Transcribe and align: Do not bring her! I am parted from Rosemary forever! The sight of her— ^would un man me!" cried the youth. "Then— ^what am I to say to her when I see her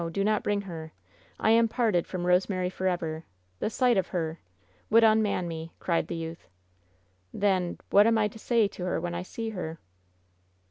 Do 0.11 0.23
not 0.23 0.41
bring 0.41 0.61
her! 0.61 0.93
I 1.39 1.51
am 1.51 1.67
parted 1.67 2.07
from 2.07 2.25
Rosemary 2.25 2.71
forever! 2.71 3.23
The 3.59 3.69
sight 3.69 3.97
of 3.97 4.07
her— 4.07 4.39
^would 4.91 5.03
un 5.03 5.21
man 5.21 5.47
me!" 5.47 5.73
cried 5.77 6.07
the 6.07 6.15
youth. 6.15 6.47
"Then— 7.31 7.77
^what 7.91 8.07
am 8.07 8.17
I 8.17 8.27
to 8.29 8.39
say 8.39 8.67
to 8.67 8.83
her 8.85 8.99
when 8.99 9.13
I 9.13 9.21
see 9.21 9.49
her 9.51 9.77